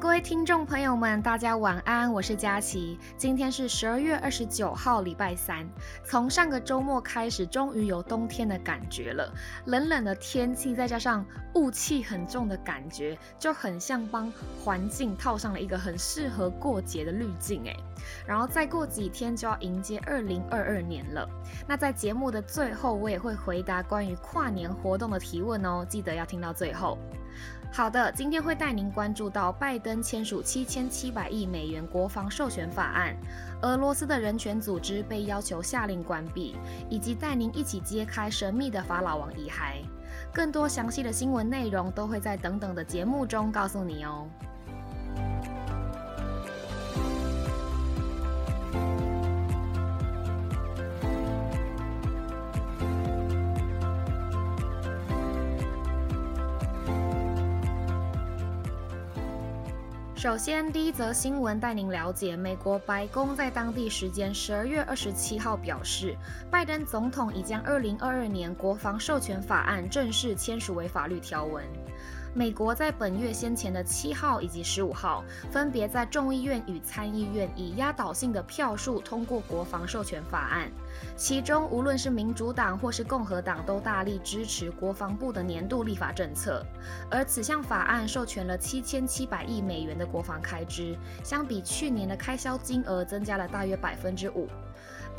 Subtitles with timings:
[0.00, 2.98] 各位听众朋友们，大家晚安，我是佳琪。
[3.18, 5.68] 今天是十二月二十九号，礼拜三。
[6.02, 9.30] 从上个周末开始，终于有冬天的感觉了。
[9.66, 11.22] 冷冷的天气，再加上
[11.54, 14.32] 雾气很重的感觉，就很像帮
[14.64, 17.76] 环境套上了一个很适合过节的滤镜诶。
[18.26, 21.28] 然后再过几天就要迎接二零二二年了。
[21.68, 26.96] 那在节目的最后，我也会回答关于跨年活动的提问哦，记得要听到最后。
[27.72, 33.16] 好的，今天会带您关注到拜登签署七千七百亿美元国防授权法案，
[33.62, 36.56] 俄罗斯的人权组织被要求下令关闭，
[36.88, 39.76] 以及带您一起揭开神秘的法老王遗骸。
[40.32, 44.28] 更多详细的新闻内容都会在等等的节目中告诉你哦。
[60.20, 66.14] 首先，第一则新闻带您了解，美国白宫在当地时间十二月二十七号表示，
[66.50, 71.64] 拜登总统已将二零二二年国防授权法案正式签署为法律条文。
[72.32, 80.70] 美国在本月先前的七号以及十五号，分别在众议院与参议院以压倒性的票数通过国防授权法案。
[81.16, 86.64] 其中，无论是民主党或是共和党，都大力支持国防部的年度立法政策。
[87.10, 94.48] 而此项法案授权了七千七百亿美元的国防开支，相比去年的开销金额增加了大约百分之五。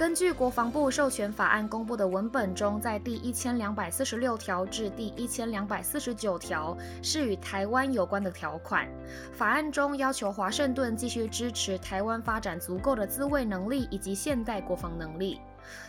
[0.02, 8.90] 根据国防部授权法案公布的文本中，在第一千两百四十六条至第一千两百四十九条是与台湾有关的条款。
[9.32, 15.40] 法案中要求华盛顿继续支持台湾发展足够的自卫能力以及现代国防能力，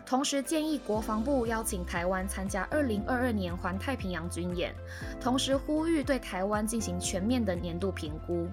[0.04, 4.74] 同时建议国防部邀请台湾参加二零二二年环太平洋军演，
[5.20, 8.48] 同时呼吁对台湾进行全面的年度评估。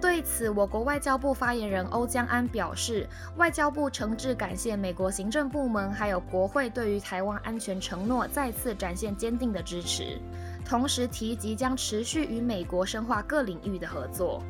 [0.00, 10.20] 对此，我国外交部发言人欧江安表示，外交部诚挚感谢美国行政部门还有国会对于台湾安全承诺再次展现坚定的支持，
[10.64, 14.42] 同时提及将持续与美国深化各领域的合作。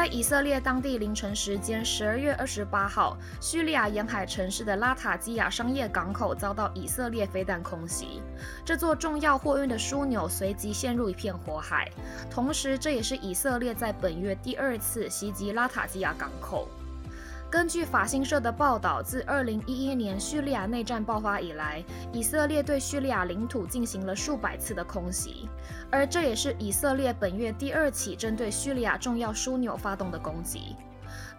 [0.00, 8.22] 在以色列当地凌晨时间十二月二十八号，叙利亚沿海城市的拉塔基亚商业港口遭到以色列飞弹空袭，
[8.64, 11.86] 这座重要货运的枢纽随即陷入一片火海。
[12.30, 16.66] 同时，这也是以色列在本月第二次袭击拉塔基亚港口。
[17.50, 25.48] 根据法新社的报道，自2011年叙利亚内战爆发以来，以色列对叙利亚领土进行了数百次的空袭，
[25.90, 30.76] 而这也是以色列本月第二起针对叙利亚重要枢纽发动的攻击。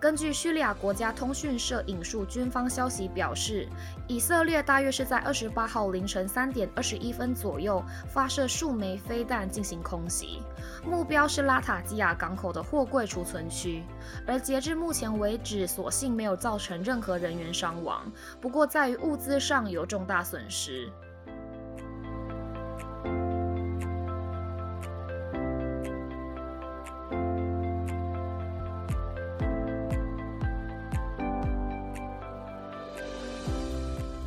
[0.01, 3.67] 根据叙利亚国家通讯社引述军方消息表示，
[4.07, 10.39] 以色列大约是在二十八号凌晨三点二十一分左右发射数枚飞弹进行空袭，
[10.83, 13.83] 目标是拉塔基亚港口的货柜储存区。
[14.25, 18.11] 而截至目前为止，所幸没有造成任何人员伤亡，
[18.41, 20.91] 不过在于物资上有重大损失。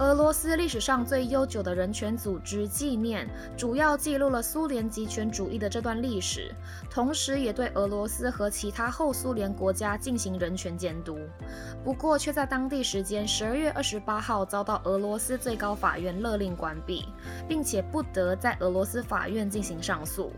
[0.04, 3.26] 俄罗斯历史上最悠久的人权组织纪念，
[3.56, 6.54] 主要记录了苏联极权主义的这段历史，
[6.90, 11.18] 同时也对俄罗斯和其他后苏联国家进行人权监督。
[11.82, 17.06] 不过，却在当地时间十二月二十八号遭到俄罗斯最高法院勒令关闭，
[17.48, 20.30] 并且不得在俄罗斯法院进行上诉。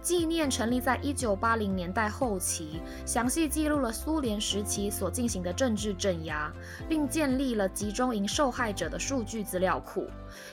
[0.00, 6.52] 纪念成立在一九八零年代后期，详细记录了苏联时期所进行的政治镇压，
[6.88, 10.06] 并建立了集中营受害者的数据资料库。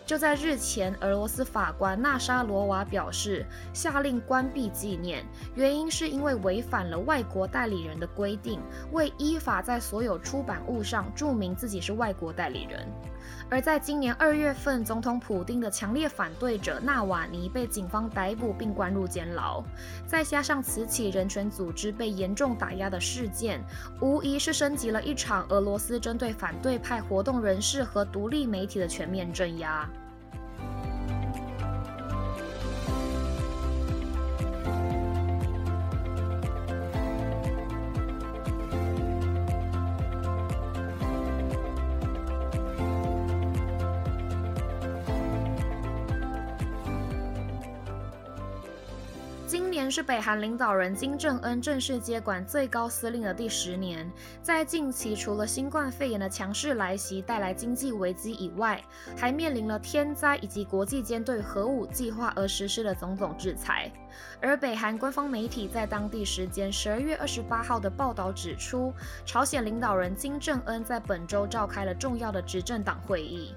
[0.05, 8.61] 就在日前，俄罗斯法官纳沙罗娃表示，下令关闭纪念，原因是因为违反了外国代理人的规定，
[8.91, 12.87] 未依法在所有出版物上注明自己是外国代理人。
[13.49, 19.63] 而在今年二月份，总统普京的强烈反对者纳瓦尼被警方逮捕并关入监牢，
[20.07, 23.61] 再加上此起人权组织被严重打压的事件，
[24.01, 29.87] 无疑是升级了一场俄罗斯针对反对派活动人士和独立媒体的全面镇压。
[49.73, 54.09] 年是北韩领导人金正恩正式接管最高司令的第十年。
[54.41, 58.81] 在近期，除了新冠肺炎的强势来袭带来经济危机以外，
[59.17, 63.91] 还面临了天灾以及国际间对核武计划而实施的种种制裁。
[64.39, 68.93] 而北韩官方媒体在当地时间十二月二十八号的报道指出，
[69.25, 73.55] 朝鲜领导人金正恩在本周召开了重要的执政党会议。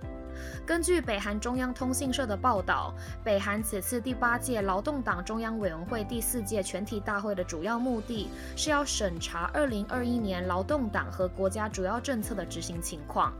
[0.64, 2.94] 根据北韩中央通信社的报道，
[3.24, 13.32] 北韩此次第八届劳动党中央委员会第四届全体大会的主要目的是要审查二零二一年劳动党和国家主要政策的执行情况。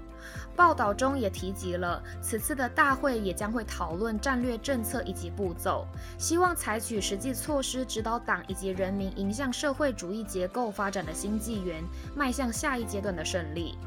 [0.56, 5.86] 报道中也提及了，此次的大会也将会讨论战略政策以及步骤，
[6.18, 11.84] 希望采取实际措施指导党以及人民迎向社会主义结构发展的新纪元，
[12.16, 13.78] 迈向下一阶段的胜利。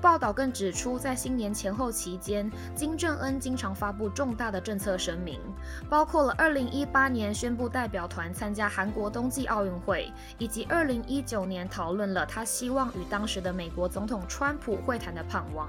[0.00, 5.40] 报道更指出，在新年前后期间，金正恩经常发布重大的政策声明，
[5.88, 15.68] 包括了2018年宣布代表团参加韩国冬季奥运会，以及2019年讨论了他希望与当时的美国总统川普会谈的盼望。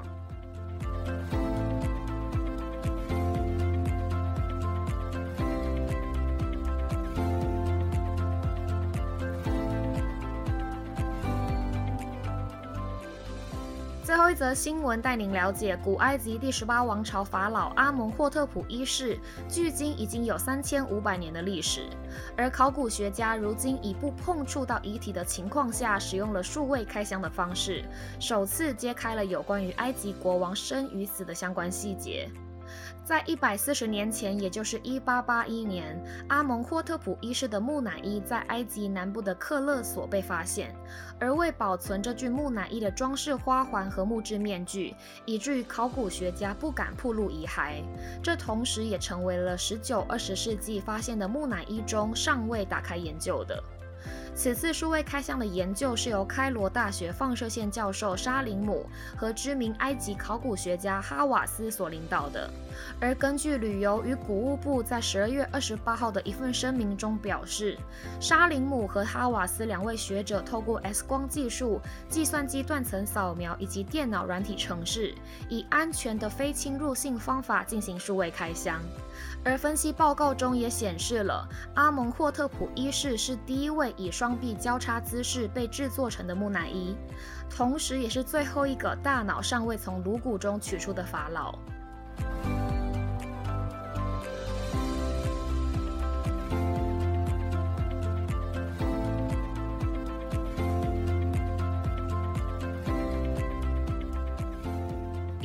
[14.31, 19.19] 一则新闻带您了解，古埃及第十八王朝法老阿蒙霍特普一世，
[19.49, 21.89] 距今已经有三千五百年的历史。
[22.37, 27.83] 而考古学家如今以不碰触到遗体的情况下，使用了数位开箱的方式，
[28.21, 32.31] 首次揭开了有关于埃及国王生与死的相关细节。
[33.03, 35.99] 在一百四十年前，也就是一八八一年，
[36.29, 40.73] 阿蒙霍特普一世的木乃伊在埃及南部的克勒索被发现。
[41.19, 44.95] 而为保存这具木乃伊的装饰花环和木质面具，
[45.25, 47.83] 以至于考古学家不敢暴露遗骸。
[48.23, 53.61] 这同时也成为了十九、二十世纪发现的木乃伊中尚未打开研究的。
[54.33, 62.49] 此次数位开箱的研究是由开罗大学放射线教授沙林姆和知名埃及考古学家哈瓦斯所领导的。
[62.99, 67.77] 而根据旅游与古物部在十二月二十八号的一份声明中表示，
[68.19, 75.13] 沙林姆和哈瓦斯两位学者透过 X 光技术、计算机断层扫描以及电脑软体程式，
[75.49, 78.79] 以安全的非侵入性方法进行数位开箱。
[79.43, 86.95] 而分析报告中也显示了，阿蒙霍特普一世是第一位以双臂交叉姿势被制作成的木乃伊，
[87.49, 91.57] 同时也是最后一个大脑尚未从颅骨中取出的法老。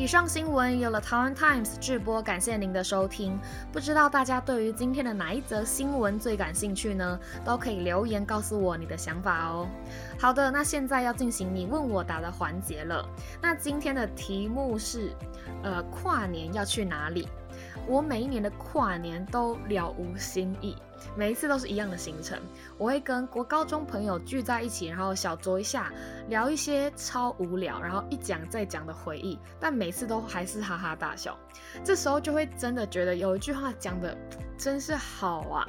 [0.06, 3.36] 以上新闻有了台湾 Times 制播，感谢您的收听。
[3.72, 7.18] 不知道大家对于今天的哪一则新闻最感兴趣呢？
[7.44, 9.68] 都可以留言告诉我你的想法哦。
[10.16, 13.04] 好的，那现在要进行你问我答的环节了。
[13.42, 15.10] 那今天的题目是，
[15.64, 17.26] 呃，跨年要去哪里？
[17.88, 20.76] 我每一年的跨年都了无新意，
[21.16, 22.38] 每一次都是一样的行程。
[22.78, 25.92] 我会跟国高中朋友聚在一起，然后小酌一下，
[26.28, 31.36] 聊一些超无聊，然后一讲再讲的回忆，但每次都还是哈哈大笑。
[31.84, 34.16] 这时候就会真的觉得有一句话讲的
[34.56, 35.66] 真是好啊，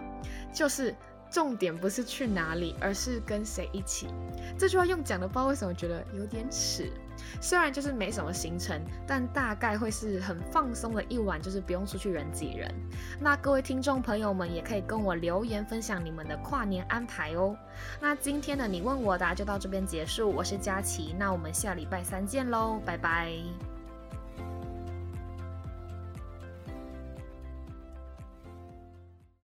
[0.53, 0.95] 就是
[1.29, 4.07] 重点不是去哪里，而是跟谁一起。
[4.57, 6.91] 这句话用讲的，不知道为什么觉得有点耻。
[7.41, 12.73] 虽然就是没什么行程，但大概会是很放松的一晚，就是不用出去人挤人。
[13.19, 17.57] 那各位听众朋友们也可以跟我留言分享你们的跨年安排哦。
[17.99, 23.76] 那今天的你问我答就到这边结束，我是佳琪，那我们下礼拜三见喽，拜拜。